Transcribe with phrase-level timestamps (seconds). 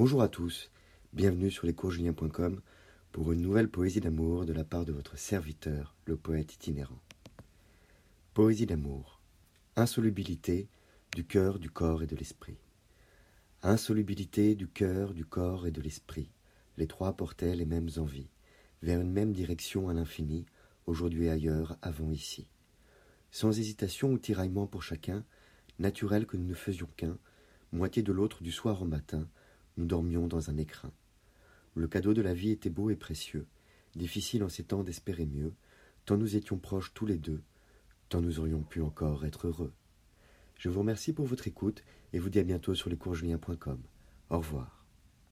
[0.00, 0.70] Bonjour à tous,
[1.12, 2.62] bienvenue sur lescoursjulien.com
[3.12, 7.02] pour une nouvelle poésie d'amour de la part de votre serviteur, le poète itinérant.
[8.32, 9.20] Poésie d'amour.
[9.76, 10.68] Insolubilité
[11.14, 12.56] du cœur, du corps et de l'esprit.
[13.62, 16.30] Insolubilité du cœur, du corps et de l'esprit.
[16.78, 18.30] Les trois portaient les mêmes envies,
[18.80, 20.46] vers une même direction à l'infini,
[20.86, 22.48] aujourd'hui ailleurs, avant ici.
[23.32, 25.26] Sans hésitation ou tiraillement pour chacun,
[25.78, 27.18] naturel que nous ne faisions qu'un,
[27.70, 29.28] moitié de l'autre du soir au matin,
[29.76, 30.92] nous dormions dans un écrin.
[31.74, 33.46] Le cadeau de la vie était beau et précieux,
[33.94, 35.52] difficile en ces temps d'espérer mieux,
[36.04, 37.42] tant nous étions proches tous les deux,
[38.08, 39.72] tant nous aurions pu encore être heureux.
[40.56, 43.80] Je vous remercie pour votre écoute et vous dis à bientôt sur lescoursjulien.com.
[44.30, 44.79] Au revoir.